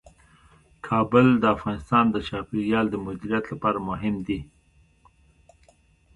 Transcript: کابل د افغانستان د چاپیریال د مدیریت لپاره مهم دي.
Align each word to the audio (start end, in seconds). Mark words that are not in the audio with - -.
کابل 0.87 1.27
د 1.37 1.43
افغانستان 1.55 2.05
د 2.11 2.15
چاپیریال 2.27 2.85
د 2.91 2.95
مدیریت 3.05 3.45
لپاره 3.53 3.77
مهم 3.89 4.15
دي. 4.27 4.41